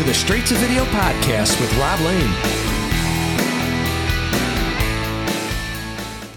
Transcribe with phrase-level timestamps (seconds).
[0.00, 2.30] To the Straight to Video podcast with Rob Lane.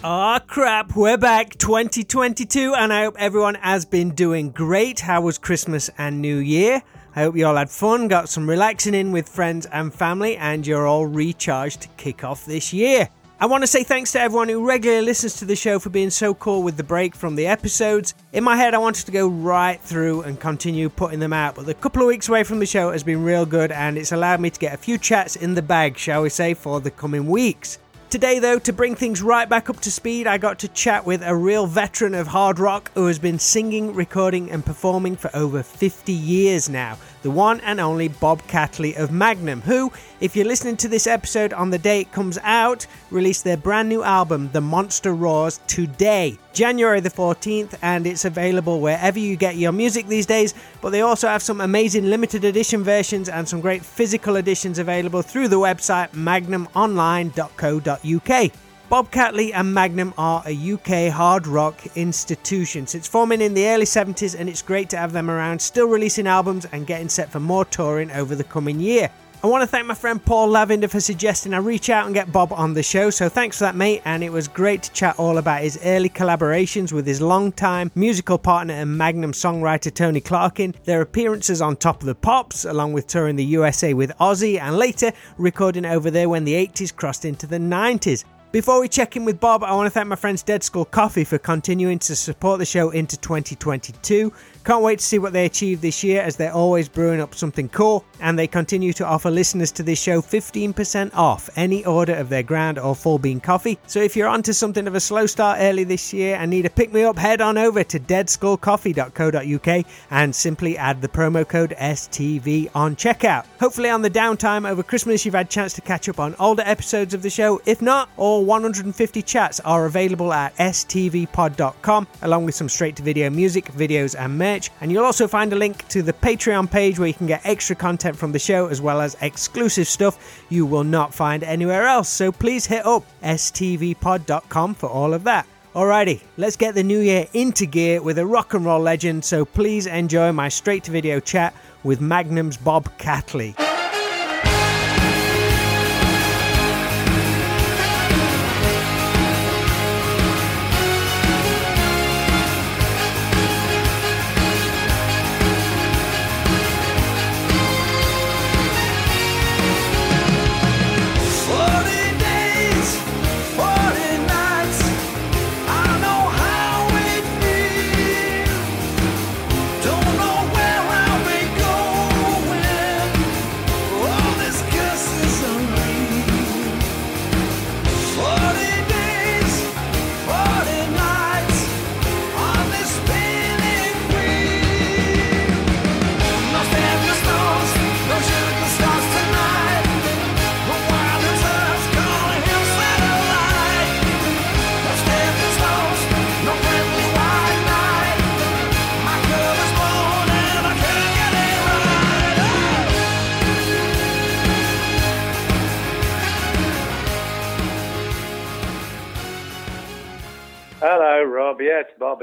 [0.04, 5.00] Ah, crap, we're back 2022, and I hope everyone has been doing great.
[5.00, 6.84] How was Christmas and New Year?
[7.16, 10.68] I hope you all had fun, got some relaxing in with friends and family, and
[10.68, 13.08] you're all recharged to kick off this year.
[13.44, 16.12] I want to say thanks to everyone who regularly listens to the show for being
[16.12, 18.14] so cool with the break from the episodes.
[18.32, 21.66] In my head, I wanted to go right through and continue putting them out, but
[21.66, 24.40] the couple of weeks away from the show has been real good and it's allowed
[24.40, 27.28] me to get a few chats in the bag, shall we say, for the coming
[27.28, 27.80] weeks.
[28.10, 31.22] Today, though, to bring things right back up to speed, I got to chat with
[31.22, 35.64] a real veteran of hard rock who has been singing, recording, and performing for over
[35.64, 36.98] 50 years now.
[37.24, 41.54] The one and only Bob Catley of Magnum, who, if you're listening to this episode
[41.54, 46.38] on the day it comes out, released their brand new album, The Monster Roars, today,
[46.52, 50.54] January the 14th, and it's available wherever you get your music these days.
[50.82, 55.22] But they also have some amazing limited edition versions and some great physical editions available
[55.22, 58.52] through the website magnumonline.co.uk.
[58.94, 62.86] Bob Catley and Magnum are a UK hard rock institution.
[62.86, 66.28] Since forming in the early 70s, and it's great to have them around, still releasing
[66.28, 69.10] albums and getting set for more touring over the coming year.
[69.44, 72.32] I want to thank my friend Paul Lavender for suggesting I reach out and get
[72.32, 74.04] Bob on the show, so thanks for that, mate.
[74.06, 78.38] And it was great to chat all about his early collaborations with his longtime musical
[78.38, 83.08] partner and Magnum songwriter Tony Clarkin, their appearances on Top of the Pops, along with
[83.08, 87.48] touring the USA with Ozzy, and later recording over there when the 80s crossed into
[87.48, 88.24] the 90s.
[88.54, 91.24] Before we check in with Bob, I want to thank my friends Dead Skull Coffee
[91.24, 94.32] for continuing to support the show into 2022.
[94.64, 97.68] Can't wait to see what they achieve this year as they're always brewing up something
[97.68, 102.30] cool and they continue to offer listeners to this show 15% off any order of
[102.30, 103.78] their ground or full bean coffee.
[103.88, 106.70] So if you're onto something of a slow start early this year and need a
[106.70, 112.70] pick me up, head on over to deadskullcoffee.co.uk and simply add the promo code STV
[112.74, 113.46] on checkout.
[113.60, 116.64] Hopefully on the downtime over Christmas you've had a chance to catch up on older
[116.66, 117.62] episodes of the show.
[117.66, 123.30] If not, all 150 chats are available at stvpod.com along with some straight to video
[123.30, 124.70] music, videos and merch merch.
[124.82, 127.76] And you'll also find a link to the Patreon page where you can get extra
[127.76, 132.10] content from the show as well as exclusive stuff you will not find anywhere else.
[132.10, 135.48] So please hit up stvpod.com for all of that.
[135.74, 139.26] Alrighty, let's get the new year into gear with a rock and roll legend.
[139.26, 143.73] So please enjoy my straight to video chat with Magnum's Bob Catley.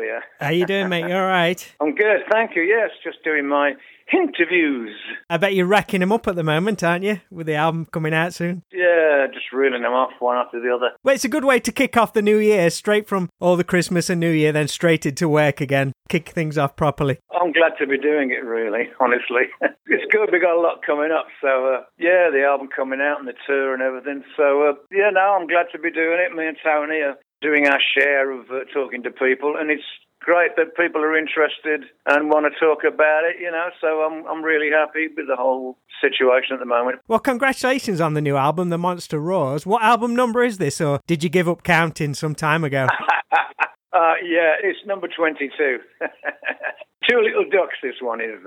[0.01, 0.23] Here.
[0.41, 1.09] How you doing, mate?
[1.09, 1.75] You all right?
[1.81, 2.63] I'm good, thank you.
[2.63, 3.75] Yes, just doing my
[4.13, 4.95] interviews.
[5.29, 7.21] I bet you're racking them up at the moment, aren't you?
[7.31, 8.63] With the album coming out soon.
[8.73, 10.91] Yeah, just reeling them off one after the other.
[11.05, 13.65] Well, it's a good way to kick off the new year, straight from all the
[13.65, 15.93] Christmas and New Year, then straight into work again.
[16.09, 17.19] Kick things off properly.
[17.41, 19.49] I'm glad to be doing it, really, honestly.
[19.87, 20.31] it's good.
[20.33, 21.27] we got a lot coming up.
[21.41, 24.25] So, uh, yeah, the album coming out and the tour and everything.
[24.37, 26.35] So, uh, yeah, no, I'm glad to be doing it.
[26.35, 29.85] Me and Tony are doing our share of uh, talking to people, and it's
[30.21, 33.69] great that people are interested and want to talk about it, you know.
[33.81, 37.01] So I'm I'm really happy with the whole situation at the moment.
[37.09, 39.67] Well, congratulations on the new album, The Monster Roars.
[39.67, 42.87] What album number is this, or did you give up counting some time ago?
[43.93, 45.79] uh, yeah, it's number 22.
[47.11, 48.39] Two Little Ducks, this one is,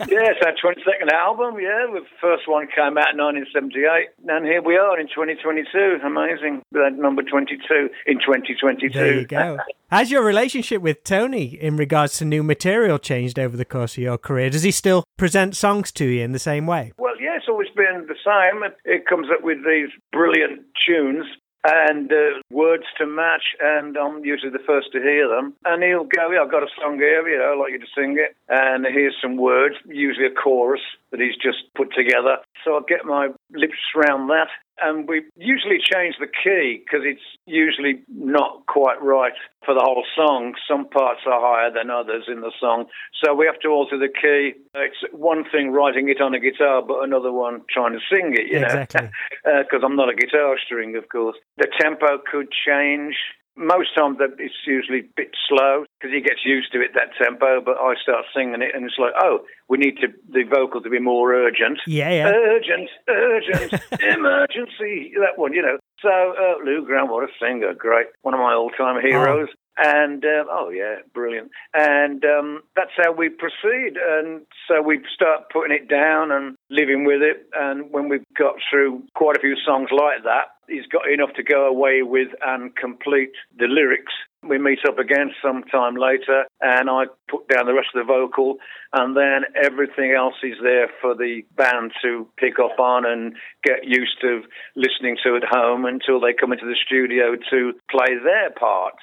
[0.00, 1.86] it's our 22nd album, yeah.
[1.90, 6.04] The first one came out in 1978, and here we are in 2022.
[6.04, 6.60] Amazing.
[6.72, 8.90] That number 22 in 2022.
[8.92, 9.56] There you go.
[9.90, 14.02] Has your relationship with Tony in regards to new material changed over the course of
[14.02, 14.50] your career?
[14.50, 16.92] Does he still present songs to you in the same way?
[16.98, 18.62] Well, yeah, it's always been the same.
[18.84, 21.24] It comes up with these brilliant tunes
[21.64, 25.54] and uh, words to match, and I'm usually the first to hear them.
[25.64, 27.94] And he'll go, yeah, I've got a song here, you know, I'd like you to
[27.96, 28.36] sing it.
[28.48, 32.38] And here's some words, usually a chorus that he's just put together.
[32.64, 34.48] So I get my lips around that.
[34.82, 39.32] And we usually change the key because it's usually not quite right
[39.64, 40.54] for the whole song.
[40.68, 42.86] Some parts are higher than others in the song.
[43.22, 44.58] So we have to alter the key.
[44.74, 48.50] It's one thing writing it on a guitar, but another one trying to sing it,
[48.50, 48.66] you know.
[48.66, 49.10] Exactly.
[49.44, 51.36] Uh, because I'm not a guitar string, of course.
[51.56, 53.16] The tempo could change.
[53.56, 57.60] Most times it's usually a bit slow because he gets used to it that tempo.
[57.60, 60.90] But I start singing it and it's like, oh, we need to the vocal to
[60.90, 61.80] be more urgent.
[61.86, 62.32] Yeah, yeah.
[62.32, 65.12] Urgent, urgent, emergency.
[65.20, 65.78] That one, you know.
[66.00, 69.48] So uh, Lou Gramm, what a singer, great, one of my all-time heroes.
[69.78, 71.50] And um, oh yeah, brilliant.
[71.74, 73.96] And um, that's how we proceed.
[73.96, 77.46] And so we start putting it down and living with it.
[77.54, 81.42] And when we've got through quite a few songs like that, he's got enough to
[81.42, 84.12] go away with and complete the lyrics.
[84.42, 88.56] We meet up again sometime later, and I put down the rest of the vocal,
[88.92, 93.84] and then everything else is there for the band to pick up on and get
[93.84, 94.42] used to
[94.74, 99.02] listening to at home until they come into the studio to play their parts.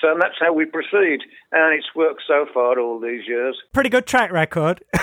[0.00, 1.20] So that's how we proceed,
[1.52, 3.56] and it's worked so far all these years.
[3.72, 4.82] Pretty good track record.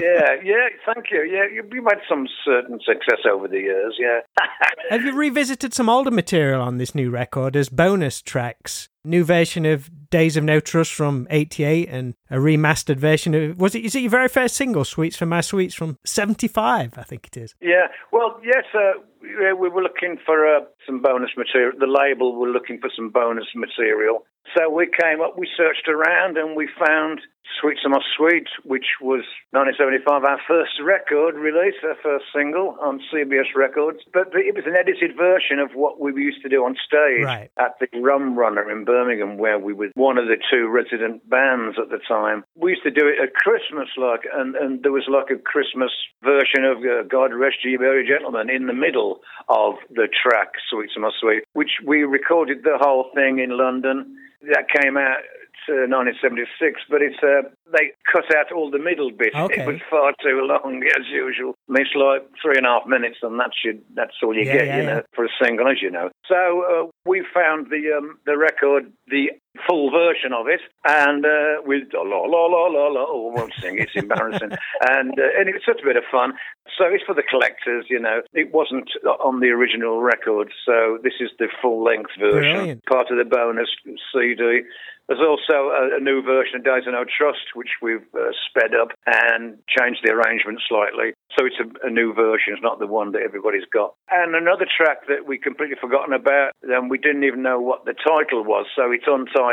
[0.00, 1.22] yeah, yeah, thank you.
[1.22, 3.96] Yeah, you've had some certain success over the years.
[3.98, 4.20] Yeah.
[4.90, 8.88] Have you revisited some older material on this new record as bonus tracks?
[9.06, 13.74] New version of Days of No Trust from '88 and a remastered version of was
[13.74, 13.84] it?
[13.84, 16.96] Is it your very first single, "Sweets for My Sweets" from '75?
[16.96, 17.54] I think it is.
[17.60, 17.88] Yeah.
[18.12, 18.64] Well, yes.
[18.74, 21.72] Uh, we were looking for uh, some bonus material.
[21.78, 24.24] The label were looking for some bonus material.
[24.56, 27.20] So we came up, we searched around, and we found
[27.60, 33.00] Sweets Are My Sweet, which was 1975, our first record release, our first single on
[33.12, 33.98] CBS Records.
[34.12, 37.50] But it was an edited version of what we used to do on stage Right.
[37.58, 41.76] at the Rum Runner in Birmingham, where we were one of the two resident bands
[41.80, 42.44] at the time.
[42.54, 45.90] We used to do it at Christmas, like, and, and there was like a Christmas
[46.22, 50.92] version of uh, God Rest Ye Merry Gentlemen in the middle of the track Sweets
[50.96, 54.16] Are My Sweet, which we recorded the whole thing in London.
[54.52, 55.22] That came out
[55.68, 59.34] uh, 1976, but it's uh, they cut out all the middle bit.
[59.34, 59.62] Okay.
[59.62, 61.54] It was far too long as usual.
[61.68, 64.44] I mean, it's like three and a half minutes, and that's should that's all you
[64.44, 64.94] Yeah, get, yeah, you yeah.
[64.96, 66.10] know, for a single, as you know.
[66.28, 69.30] So uh, we found the um, the record, the
[69.68, 73.04] full version of it, and uh, with la la la la la.
[73.06, 73.78] Oh, I won't sing.
[73.78, 76.34] It's embarrassing, and uh, and it's such a bit of fun.
[76.78, 78.22] So it's for the collectors, you know.
[78.32, 82.84] It wasn't on the original record, so this is the full length version, Brilliant.
[82.86, 83.68] part of the bonus
[84.12, 84.62] CD.
[85.06, 88.72] There's also a, a new version of Days of No Trust, which we've uh, sped
[88.72, 91.12] up and changed the arrangement slightly.
[91.36, 93.94] So it's a, a new version, it's not the one that everybody's got.
[94.08, 97.92] And another track that we completely forgotten about, and we didn't even know what the
[97.92, 99.43] title was, so it's on untitled.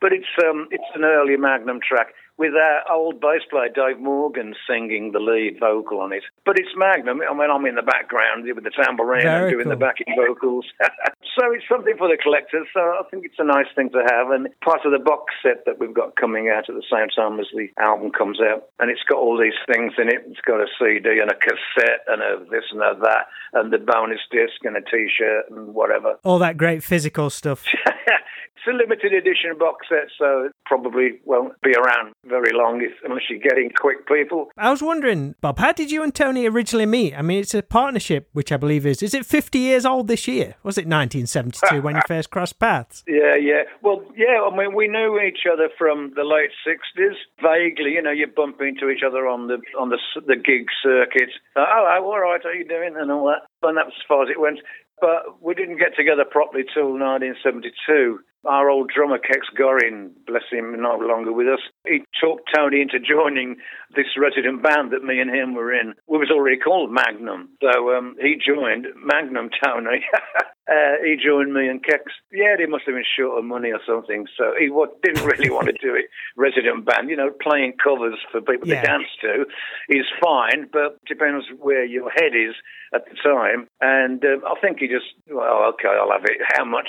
[0.00, 4.54] But it's um, it's an early Magnum track with our old bass player Dave Morgan
[4.68, 6.22] singing the lead vocal on it.
[6.44, 7.20] But it's Magnum.
[7.22, 10.66] I mean, I'm in the background with the tambourine Very and doing the backing vocals.
[11.36, 12.66] so it's something for the collectors.
[12.74, 15.64] So I think it's a nice thing to have, and part of the box set
[15.64, 18.68] that we've got coming out at the same time as the album comes out.
[18.78, 20.24] And it's got all these things in it.
[20.28, 23.78] It's got a CD and a cassette and a this and a that, and the
[23.78, 26.16] bonus disc and a T-shirt and whatever.
[26.22, 27.64] All that great physical stuff.
[28.66, 32.92] it's a limited edition box set, so it probably won't be around very long if,
[33.04, 34.48] unless you're getting quick people.
[34.56, 37.14] I was wondering, Bob, how did you and Tony originally meet?
[37.14, 39.02] I mean, it's a partnership, which I believe is.
[39.02, 40.54] Is it 50 years old this year?
[40.62, 43.04] Was it 1972 when you first crossed paths?
[43.06, 43.62] Yeah, yeah.
[43.82, 44.42] Well, yeah.
[44.42, 47.14] I mean, we knew each other from the late '60s.
[47.42, 51.30] Vaguely, you know, you bump into each other on the on the the gig circuit.
[51.54, 53.46] Uh, oh, all right, how you doing, and all that.
[53.66, 54.60] And that was as far as it went.
[55.00, 58.20] But we didn't get together properly till 1972.
[58.46, 61.60] Our old drummer, Kex Gorin, bless him, no longer with us.
[61.86, 63.56] He talked Tony into joining
[63.94, 65.94] this resident band that me and him were in.
[66.06, 70.04] We was already called Magnum, so um, he joined Magnum Tony.
[70.70, 72.02] uh, he joined me and Kex.
[72.32, 74.70] Yeah, he must have been short of money or something, so he
[75.02, 76.06] didn't really want to do it.
[76.36, 78.80] Resident band, you know, playing covers for people Yeah.
[78.82, 79.44] to dance to
[79.88, 82.54] is fine, but depends where your head is
[82.94, 83.66] at the time.
[83.80, 86.38] And um, I think he just, well, okay, I'll have it.
[86.56, 86.88] How much?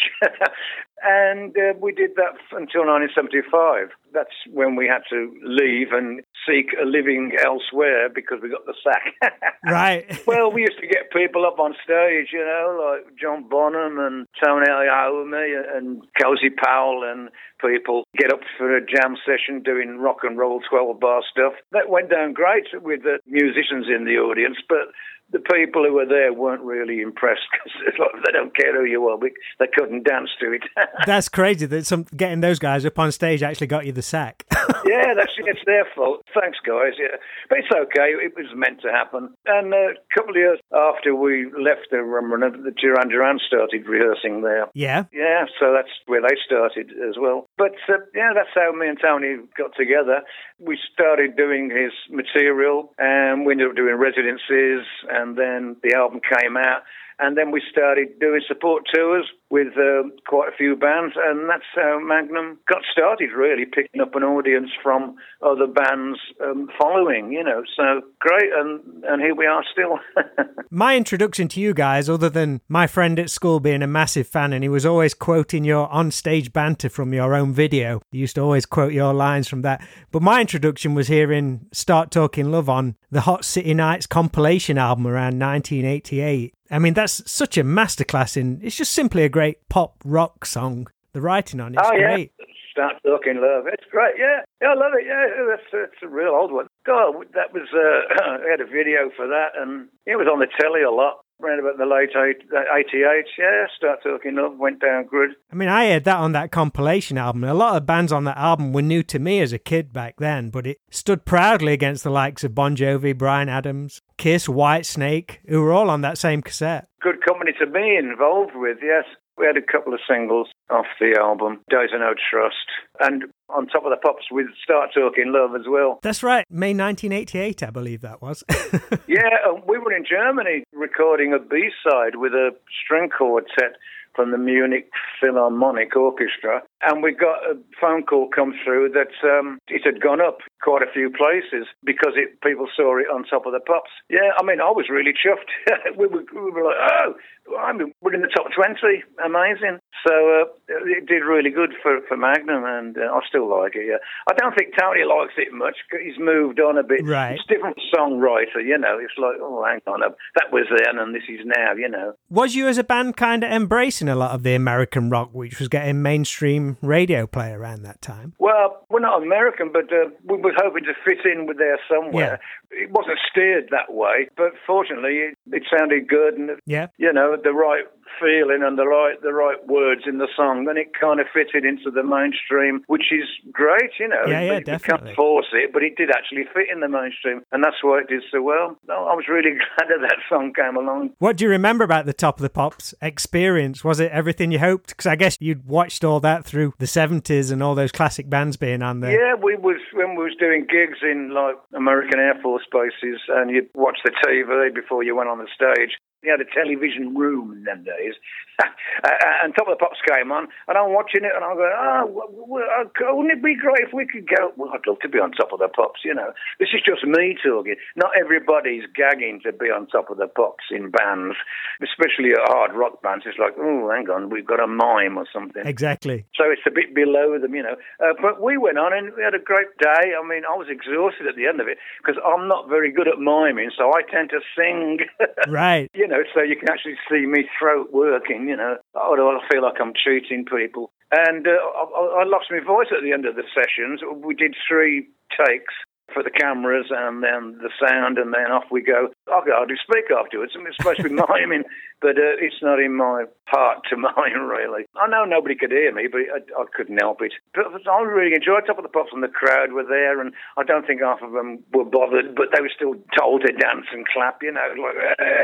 [1.04, 3.90] And uh, we did that until 1975.
[4.14, 8.76] That's when we had to leave and seek a living elsewhere because we got the
[8.84, 9.14] sack.
[9.68, 10.06] Right.
[10.26, 14.26] well, we used to get people up on stage, you know, like John Bonham and
[14.42, 20.20] Tony Iommi and Cozy Powell and people get up for a jam session doing rock
[20.24, 21.54] and roll 12 bar stuff.
[21.72, 24.88] That went down great with the musicians in the audience, but
[25.32, 29.08] the people who were there weren't really impressed because like, they don't care who you
[29.08, 29.18] are.
[29.60, 30.64] They couldn't dance to it.
[31.06, 34.46] that's crazy that some getting those guys up on stage actually got you the sack.
[34.86, 36.24] yeah, that's it's their fault.
[36.34, 36.94] Thanks, guys.
[37.00, 37.18] Yeah,
[37.50, 38.14] but it's okay.
[38.16, 39.34] It was meant to happen.
[39.46, 43.40] And uh, a couple of years after we left the Rum Runner, the Duran Duran
[43.46, 44.68] started rehearsing there.
[44.74, 45.06] Yeah.
[45.12, 45.46] Yeah.
[45.60, 47.47] So that's where they started as well.
[47.58, 50.22] But uh, yeah, that's how me and Tony got together.
[50.60, 56.22] We started doing his material, and we ended up doing residencies, and then the album
[56.22, 56.84] came out.
[57.20, 61.64] And then we started doing support tours with uh, quite a few bands, and that's
[61.74, 67.44] how Magnum got started, really, picking up an audience from other bands um, following, you
[67.44, 67.64] know.
[67.76, 70.00] So great, and, and here we are still.
[70.70, 74.52] my introduction to you guys, other than my friend at school being a massive fan,
[74.52, 78.02] and he was always quoting your on stage banter from your own video.
[78.12, 79.86] He used to always quote your lines from that.
[80.12, 85.08] But my introduction was hearing Start Talking Love on the Hot City Nights compilation album
[85.08, 86.54] around 1988.
[86.70, 88.60] I mean, that's such a masterclass in.
[88.64, 90.88] It's just simply a great pop rock song.
[91.14, 92.16] The writing on it's oh, yeah.
[92.16, 92.32] great.
[92.72, 93.66] Start talking love.
[93.68, 94.16] It's great.
[94.20, 95.06] Yeah, yeah, I love it.
[95.08, 96.68] Yeah, that's it's a real old one.
[96.86, 97.68] God, that was.
[97.74, 101.26] Uh, I had a video for that, and it was on the telly a lot
[101.42, 105.32] around about the late 88, yeah, Start Talking Love went down good.
[105.52, 107.44] I mean, I heard that on that compilation album.
[107.44, 110.16] A lot of bands on that album were new to me as a kid back
[110.18, 115.38] then, but it stood proudly against the likes of Bon Jovi, Bryan Adams, Kiss, Whitesnake,
[115.48, 116.88] who were all on that same cassette.
[117.02, 119.06] Good company to be involved with, yes.
[119.38, 122.56] We had a couple of singles off the album, Days of No Trust,
[123.00, 126.00] and on top of the pops with Start Talking Love as well.
[126.02, 128.44] That's right, May 1988, I believe that was.
[129.08, 129.30] yeah,
[129.68, 132.52] we were in Germany recording a B side with a
[132.84, 133.78] string quartet
[134.16, 134.90] from the Munich
[135.22, 140.20] Philharmonic Orchestra, and we got a phone call come through that um, it had gone
[140.20, 143.92] up quite a few places because it, people saw it on top of the pops.
[144.10, 145.52] Yeah, I mean, I was really chuffed.
[145.98, 147.14] we, were, we, were, like, oh,
[147.60, 149.04] I mean, we're in the top 20.
[149.24, 149.80] Amazing.
[150.06, 153.88] So uh, it did really good for, for Magnum, and uh, I still like it,
[153.88, 154.02] yeah.
[154.30, 155.78] I don't think Tony likes it much.
[155.92, 157.02] He's moved on a bit.
[157.04, 157.34] Right.
[157.34, 159.00] It's a different songwriter, you know.
[159.00, 162.14] It's like, oh, hang on, up that was then and this is now, you know.
[162.30, 165.60] Was you as a band kind of embracing a lot of the American rock, which
[165.60, 168.34] was getting mainstream radio play around that time?
[168.40, 172.40] Well, we're not American, but uh, we were hoping to fit in with there somewhere.
[172.72, 172.84] Yeah.
[172.84, 177.38] It wasn't steered that way, but fortunately, it, it sounded good, and yeah, you know,
[177.42, 177.86] the right
[178.20, 181.66] feeling and the right the right words in the song, then it kind of fitted
[181.66, 184.24] into the mainstream, which is great, you know.
[184.28, 185.08] Yeah, yeah, you definitely.
[185.10, 188.08] can't force it, but it did actually fit in the mainstream, and that's why it
[188.08, 188.78] did so well.
[188.90, 191.12] I was really glad that that song came along.
[191.20, 193.84] What do you remember about the Top of the Pops experience?
[193.84, 194.90] Was it everything you hoped?
[194.90, 198.58] Because I guess you'd watched all that through the seventies and all those classic bands
[198.58, 199.12] being on there.
[199.12, 203.52] Yeah, we was when we was doing gigs in like American Air Force bases, and
[203.52, 205.98] you'd watch the TV before you went on the stage.
[206.24, 208.16] You had a television room in them days.
[208.98, 209.14] Uh,
[209.46, 212.34] and Top of the Pops came on, and I'm watching it, and I'm going, oh,
[212.50, 214.50] wouldn't it be great if we could go?
[214.58, 216.34] Well, I'd love to be on Top of the Pops, you know.
[216.58, 217.76] This is just me talking.
[217.96, 221.38] Not everybody's gagging to be on Top of the Pops in bands,
[221.86, 223.26] especially at hard rock bands.
[223.30, 225.62] It's like, oh, hang on, we've got a mime or something.
[225.62, 226.26] Exactly.
[226.34, 227.78] So it's a bit below them, you know.
[228.02, 230.18] Uh, but we went on, and we had a great day.
[230.18, 233.08] I mean, I was exhausted at the end of it because I'm not very good
[233.08, 235.06] at miming, so I tend to sing.
[235.48, 235.86] right.
[235.94, 238.78] you know, so you can actually see me throat working, you know.
[238.96, 240.92] Although I feel like I'm cheating people.
[241.12, 244.02] And uh, I, I lost my voice at the end of the sessions.
[244.04, 245.74] We did three takes
[246.14, 249.10] for the cameras and then the sound, and then off we go.
[249.28, 250.54] I can hardly speak afterwards.
[250.56, 251.64] I mean, it's supposed to be miming,
[252.02, 254.86] but uh, it's not in my part to mime, really.
[254.96, 257.34] I know nobody could hear me, but I, I couldn't help it.
[257.54, 260.64] But I really enjoyed Top of the Pops, and the crowd were there, and I
[260.64, 264.08] don't think half of them were bothered, but they were still told to dance and
[264.08, 264.96] clap, you know, like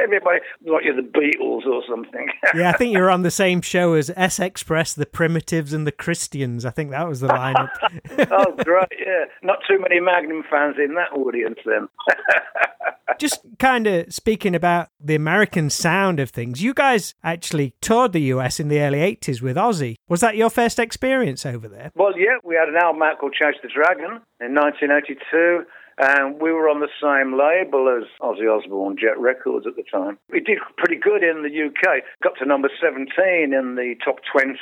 [0.04, 2.28] everybody, like you're the Beatles or something.
[2.56, 5.92] yeah, I think you're on the same show as S Express, the Primitives, and the
[5.92, 6.66] Christians.
[6.66, 7.70] I think that was the lineup.
[8.32, 9.26] oh, great, yeah.
[9.42, 11.88] Not too many Magnum fans in that audience then.
[13.20, 18.22] Just kind of speaking about the American sound of things, you guys actually toured the
[18.34, 19.96] US in the early 80s with Ozzy.
[20.10, 21.92] Was that your first experience over there?
[21.96, 25.66] Well, yeah, we had an album out called Chase the Dragon in 1982.
[25.98, 30.18] And we were on the same label as Ozzy Osbourne, Jet Records at the time.
[30.32, 33.08] We did pretty good in the UK, got to number 17
[33.54, 34.58] in the top 20.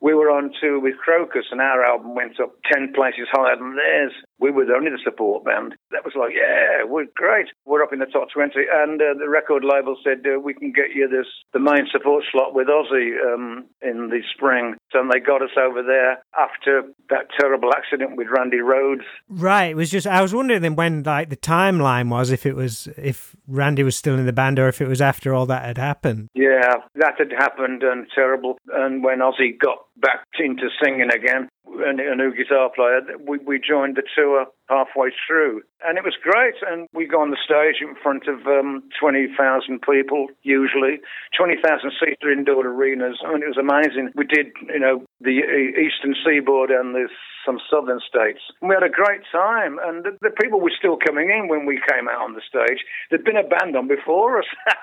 [0.00, 3.76] We were on tour with Krokus, and our album went up 10 places higher than
[3.76, 4.12] theirs.
[4.38, 5.74] We were only the support band.
[5.90, 7.48] That was like, yeah, we're great.
[7.64, 8.52] We're up in the top 20.
[8.70, 12.24] And uh, the record label said, uh, we can get you this the main support
[12.30, 14.74] slot with Ozzy um, in the spring.
[14.92, 19.04] So they got us over there after that terrible accident with Randy Rhoads.
[19.28, 19.70] Right.
[19.70, 22.88] It was just, I was wondering then when like the timeline was, if it was,
[22.96, 25.78] if Randy was still in the band or if it was after all that had
[25.78, 26.28] happened.
[26.34, 28.58] Yeah, that had happened and terrible.
[28.72, 33.60] And when Ozzy got back into singing again, and a new guitar player, we, we
[33.60, 35.62] joined the tour halfway through.
[35.84, 36.54] And it was great.
[36.66, 39.30] And we go on the stage in front of um, 20,000
[39.82, 40.98] people, usually,
[41.36, 43.20] 20,000 seater indoor arenas.
[43.24, 44.10] I mean, it was amazing.
[44.14, 45.42] We did, you know, the
[45.78, 47.08] eastern seaboard and the,
[47.44, 48.40] some southern states.
[48.60, 49.78] And we had a great time.
[49.84, 52.82] And the, the people were still coming in when we came out on the stage.
[53.10, 54.48] There'd been a band on before us.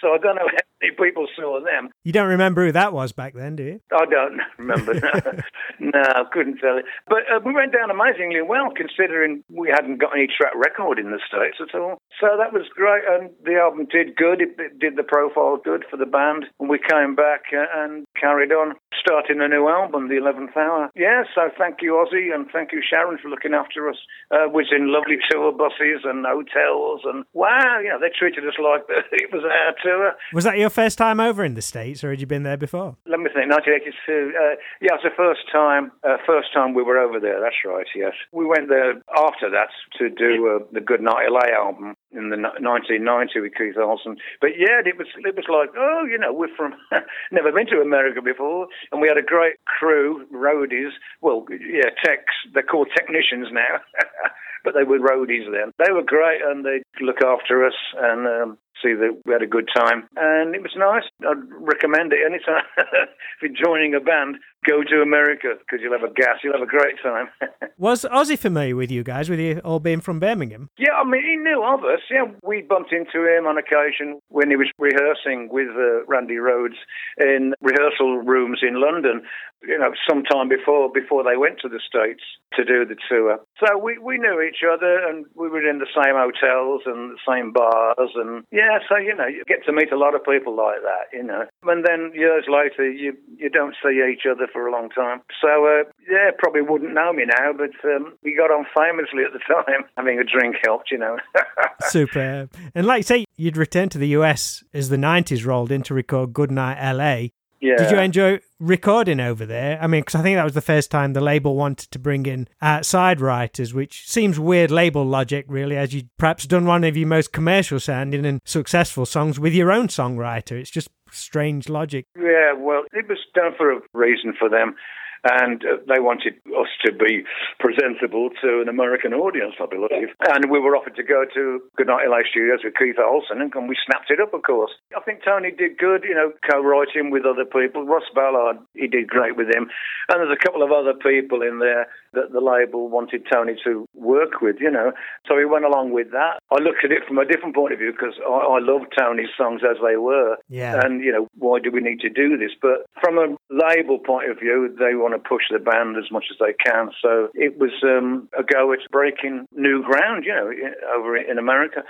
[0.00, 1.90] so I don't know how many people saw them.
[2.04, 3.80] You don't remember who that was back then, do you?
[3.90, 4.94] I don't remember.
[5.80, 6.84] no, no couldn't tell you.
[7.08, 11.10] But uh, we went down amazingly well, considering we hadn't got any track record in
[11.10, 11.98] the States at all.
[12.20, 14.40] So that was great, and the album did good.
[14.40, 18.04] It, it did the profile good for the band, and we came back uh, and
[18.18, 20.90] carried on, starting a new album, The Eleventh Hour.
[20.94, 23.96] Yeah, so thank you, Ozzy, and thank you, Sharon, for looking after us.
[24.30, 28.54] Uh, was in lovely tour buses and hotels, and wow, you know, they treated us
[28.62, 30.12] like it was our tour.
[30.32, 32.96] Was that your first time over in the States, or had you been there before?
[33.06, 34.32] Let me think, 1982.
[34.32, 37.58] Uh, yeah, it was the first time, uh, first time we were over there, that's
[37.64, 38.14] right, yes.
[38.32, 43.40] We went there after that to do uh, the Goodnight LA album in the 1990
[43.40, 44.16] with Keith Olsen.
[44.40, 46.74] But yeah, it was it was like, oh, you know, we're from
[47.32, 50.90] never been to America before, and we had a great crew, roadies.
[51.20, 52.34] Well, yeah, techs.
[52.52, 53.80] They're called technicians now.
[54.64, 55.72] but they were roadies then.
[55.78, 59.46] They were great and they look after us and um, see that we had a
[59.46, 60.08] good time.
[60.16, 61.04] And it was nice.
[61.22, 62.64] I'd recommend it anytime.
[62.76, 66.38] if you're joining a band, go to America because you'll have a gas.
[66.42, 67.28] You'll have a great time.
[67.78, 70.70] was Ozzy familiar with you guys, with you all being from Birmingham?
[70.78, 72.00] Yeah, I mean, he knew of us.
[72.10, 76.78] Yeah, we bumped into him on occasion when he was rehearsing with uh, Randy Rhoads
[77.18, 79.22] in rehearsal rooms in London.
[79.66, 82.22] You know, sometime before before they went to the states
[82.54, 83.38] to do the tour.
[83.58, 87.22] So we we knew each other, and we were in the same hotels and the
[87.26, 88.78] same bars, and yeah.
[88.88, 91.10] So you know, you get to meet a lot of people like that.
[91.12, 94.88] You know, and then years later, you you don't see each other for a long
[94.90, 95.20] time.
[95.40, 99.32] So, uh, yeah, probably wouldn't know me now, but um, we got on famously at
[99.32, 99.84] the time.
[99.96, 101.16] Having a drink helped, you know.
[101.80, 102.52] Superb.
[102.74, 106.32] And like say, you'd returned to the US as the 90s rolled in to record
[106.32, 107.28] Goodnight LA.
[107.62, 107.76] Yeah.
[107.76, 109.78] Did you enjoy recording over there?
[109.80, 112.26] I mean, because I think that was the first time the label wanted to bring
[112.26, 116.82] in uh, outside writers, which seems weird label logic, really, as you'd perhaps done one
[116.82, 120.58] of your most commercial sounding and successful songs with your own songwriter.
[120.58, 122.06] It's just strange logic.
[122.16, 124.74] Yeah, well, it was done for a reason for them
[125.24, 127.22] and uh, they wanted us to be
[127.58, 130.10] presentable to an American audience, I believe.
[130.26, 133.76] And we were offered to go to Goodnight LA Studios with Keith Olsen, and we
[133.86, 134.72] snapped it up, of course.
[134.96, 137.86] I think Tony did good, you know, co-writing with other people.
[137.86, 139.70] Russ Ballard, he did great with him.
[140.08, 143.86] And there's a couple of other people in there that the label wanted Tony to
[143.94, 144.92] work with, you know.
[145.26, 146.40] So he went along with that.
[146.50, 149.32] I looked at it from a different point of view because I, I love Tony's
[149.36, 150.36] songs as they were.
[150.48, 150.80] Yeah.
[150.82, 152.52] And, you know, why do we need to do this?
[152.60, 156.24] But from a label point of view, they want to push the band as much
[156.30, 156.90] as they can.
[157.02, 160.50] So it was um, a go at breaking new ground, you know,
[160.96, 161.82] over in America.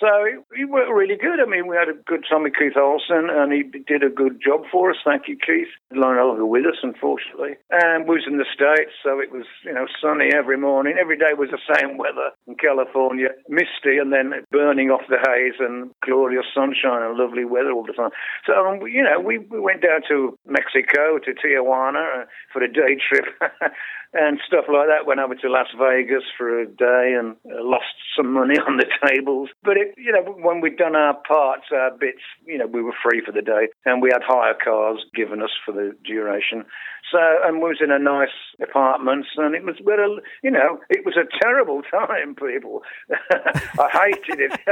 [0.00, 0.08] So
[0.56, 1.40] he worked really good.
[1.40, 4.40] I mean, we had a good time with Keith Olsen, and he did a good
[4.40, 4.96] job for us.
[5.04, 5.68] Thank you, Keith.
[5.92, 7.60] No longer with us, unfortunately.
[7.70, 10.96] And we was in the States, so it was, you know, sunny every morning.
[10.98, 13.28] Every day was the same weather in California.
[13.50, 17.92] Misty and then burning off the haze and glorious sunshine and lovely weather all the
[17.92, 18.10] time.
[18.46, 22.72] So, um, you know, we, we went down to Mexico, to Tijuana uh, for a
[22.72, 23.28] day trip.
[24.12, 25.06] and stuff like that.
[25.06, 28.86] Went over to Las Vegas for a day and uh, lost some money on the
[29.06, 29.50] tables.
[29.62, 32.94] But it, you know, when we'd done our parts, our bits, you know, we were
[33.02, 36.64] free for the day, and we had hire cars given us for the duration.
[37.10, 39.76] So, and we was in a nice apartment, and it was,
[40.42, 42.82] you know, it was a terrible time, people.
[43.10, 44.52] I hated it.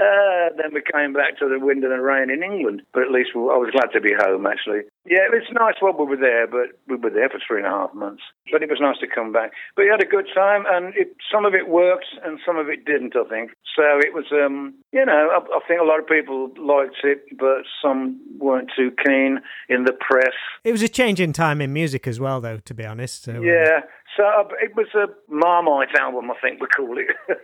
[0.00, 3.10] uh, then we came back to the wind and the rain in England, but at
[3.10, 4.46] least I was glad to be home.
[4.46, 7.66] Actually, yeah, it's nice while we were there, but we were there for three and
[7.66, 8.22] a half months.
[8.50, 9.52] But it was nice to come back.
[9.74, 12.68] But we had a good time, and it, some of it worked, and some of
[12.68, 13.16] it didn't.
[13.16, 14.00] I think so.
[14.00, 17.64] It was, um, you know, I, I think a lot of people liked it, but
[17.82, 20.34] some weren't too keen in the press.
[20.64, 22.58] It was a change in time in music as well, though.
[22.58, 23.80] To be honest, so, uh, yeah.
[24.16, 27.06] So uh, it was a Marmite album, I think we call it.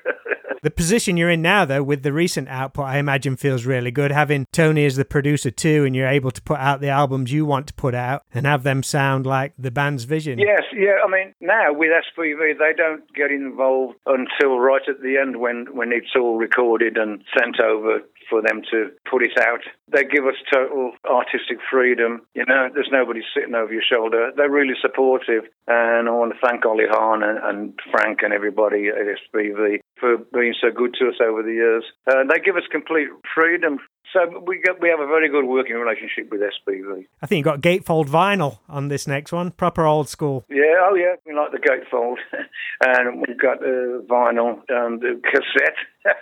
[0.62, 4.12] The position you're in now, though, with the recent output, I imagine feels really good.
[4.12, 7.44] Having Tony as the producer too, and you're able to put out the albums you
[7.44, 10.38] want to put out and have them sound like the band's vision.
[10.38, 10.98] Yes, yeah.
[11.04, 15.66] I mean, now with SPV, they don't get involved until right at the end when
[15.74, 19.60] when it's all recorded and sent over for them to put it out.
[19.92, 22.22] They give us total artistic freedom.
[22.34, 24.30] You know, there's nobody sitting over your shoulder.
[24.36, 28.88] They're really supportive, and I want to thank Ollie Hahn and, and Frank and everybody
[28.88, 31.84] at SPV for being so good to us over the years.
[32.06, 33.78] Uh, they give us complete freedom.
[34.12, 37.06] So we get, we have a very good working relationship with SPV.
[37.22, 40.44] I think you got gatefold vinyl on this next one, proper old school.
[40.50, 42.16] Yeah, oh yeah, we like the gatefold,
[42.84, 45.76] and we've got the vinyl, um, the cassette.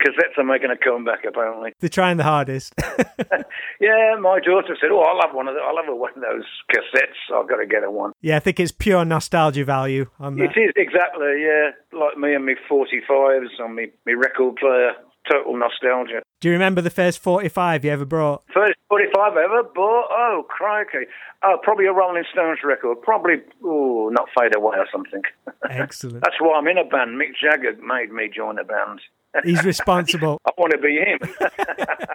[0.00, 1.72] cassettes are making a comeback apparently.
[1.80, 2.74] They're trying the hardest.
[3.80, 6.46] yeah, my daughter said, "Oh, I'll have one of the, I'll have one of those
[6.72, 7.34] cassettes.
[7.34, 10.56] I've got to get a one." Yeah, I think it's pure nostalgia value on that.
[10.56, 14.92] It is exactly, yeah, like me and me forty fives on me me record player.
[15.30, 16.22] Total nostalgia.
[16.40, 18.42] Do you remember the first 45 you ever brought?
[18.54, 20.08] First 45 ever bought?
[20.10, 21.06] Oh, crikey.
[21.44, 23.02] Oh, probably a Rolling Stones record.
[23.02, 25.20] Probably, oh, not Fade Away or something.
[25.70, 26.22] Excellent.
[26.22, 27.20] That's why I'm in a band.
[27.20, 29.00] Mick Jagger made me join a band.
[29.44, 30.40] He's responsible.
[30.46, 31.18] I want to be him.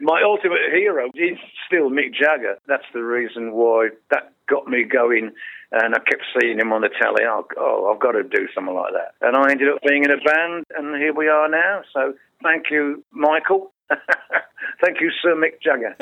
[0.00, 2.56] My ultimate hero is still Mick Jagger.
[2.68, 5.32] That's the reason why that got me going.
[5.72, 7.22] And I kept seeing him on the telly.
[7.26, 9.14] Oh, oh, I've got to do something like that.
[9.26, 11.82] And I ended up being in a band, and here we are now.
[11.92, 13.72] So thank you, Michael.
[14.80, 15.96] thank you, Sir Mick Jagger.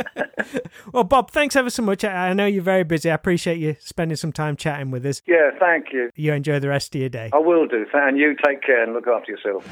[0.93, 2.05] well, Bob, thanks ever so much.
[2.05, 3.11] I know you're very busy.
[3.11, 5.23] I appreciate you spending some time chatting with us.
[5.27, 6.11] Yeah, thank you.
[6.15, 7.31] You enjoy the rest of your day.
[7.33, 7.87] I will do.
[7.93, 9.65] And you take care and look after yourself.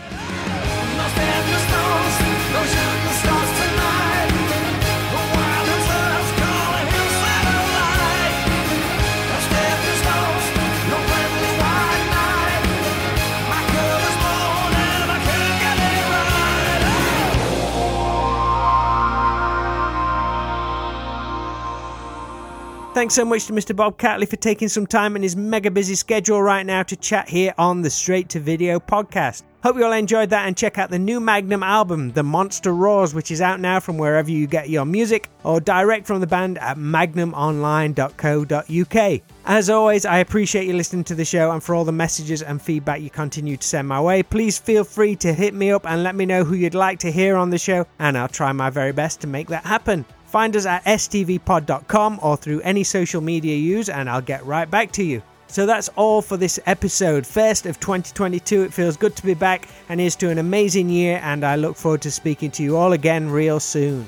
[22.94, 23.74] Thanks so much to Mr.
[23.74, 27.28] Bob Catley for taking some time in his mega busy schedule right now to chat
[27.28, 29.42] here on the Straight to Video podcast.
[29.64, 33.12] Hope you all enjoyed that and check out the new Magnum album, The Monster Roars,
[33.12, 36.56] which is out now from wherever you get your music or direct from the band
[36.58, 39.22] at magnumonline.co.uk.
[39.44, 42.62] As always, I appreciate you listening to the show and for all the messages and
[42.62, 44.22] feedback you continue to send my way.
[44.22, 47.10] Please feel free to hit me up and let me know who you'd like to
[47.10, 50.04] hear on the show, and I'll try my very best to make that happen.
[50.34, 54.90] Find us at stvpod.com or through any social media use, and I'll get right back
[54.94, 55.22] to you.
[55.46, 58.64] So that's all for this episode, first of 2022.
[58.64, 61.76] It feels good to be back, and here's to an amazing year, and I look
[61.76, 64.06] forward to speaking to you all again real soon.